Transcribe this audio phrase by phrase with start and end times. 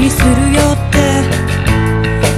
[0.00, 0.96] にするよって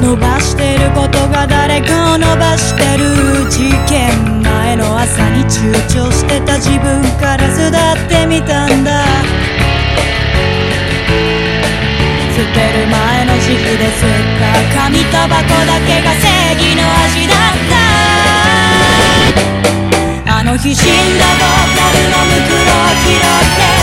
[0.02, 3.04] 伸ばしてることが誰かを伸ばしてる。
[3.48, 9.04] 事件前の朝に躊躇してた自分から巣立ってみたんだ。
[12.34, 14.12] 捨てる前の時期で吸っ
[14.74, 16.26] た紙タバコだけが正
[16.58, 17.36] 義の味だっ
[20.26, 20.34] た。
[20.34, 23.81] あの日死んだボーカルの袋を拾って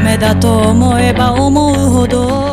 [0.00, 2.49] ダメだと思えば思うほど